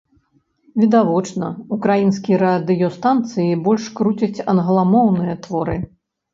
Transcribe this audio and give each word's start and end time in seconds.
Відавочна, 0.83 1.45
украінскія 1.77 2.41
радыёстанцыі 2.45 3.61
больш 3.69 3.83
круцяць 4.03 4.43
англамоўныя 4.57 5.41
творы. 5.49 5.81